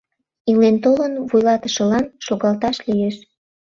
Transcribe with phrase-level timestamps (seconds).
[0.51, 3.15] Илен-толын вуйлатышылан шогалташ лиеш.